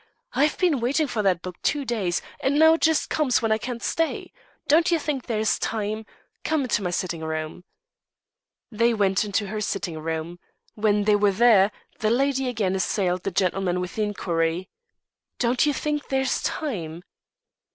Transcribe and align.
I've 0.33 0.57
been 0.57 0.79
waiting 0.79 1.05
for 1.05 1.21
that 1.21 1.43
book 1.43 1.61
two 1.61 1.85
days, 1.85 2.23
and 2.39 2.57
now 2.57 2.73
it 2.73 2.81
just 2.81 3.07
comes 3.07 3.39
when 3.39 3.51
I 3.51 3.59
can't 3.59 3.83
stay. 3.83 4.33
Don't' 4.67 4.89
you 4.89 4.97
think 4.97 5.27
there's 5.27 5.59
time? 5.59 6.07
Come 6.43 6.63
into 6.63 6.81
my 6.81 6.89
sitting 6.89 7.21
room." 7.23 7.65
They 8.71 8.95
went 8.95 9.23
into 9.23 9.45
her 9.49 9.61
sitting 9.61 9.99
room. 9.99 10.39
When 10.73 11.03
they 11.03 11.15
were 11.15 11.31
there, 11.33 11.71
the 11.99 12.09
lady 12.09 12.49
again 12.49 12.73
assailed 12.75 13.21
the 13.21 13.29
gentleman 13.29 13.79
with 13.79 13.93
the 13.93 14.01
inquiry: 14.01 14.69
"Don't 15.37 15.67
you 15.67 15.71
think 15.71 16.07
there's 16.07 16.41
time?" 16.41 17.03